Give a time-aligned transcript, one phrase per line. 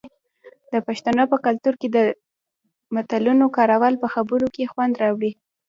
[0.71, 1.97] د پښتنو په کلتور کې د
[2.95, 5.31] متلونو کارول په خبرو کې خوند راوړي.